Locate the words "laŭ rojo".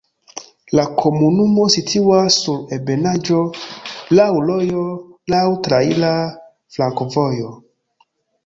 4.21-4.87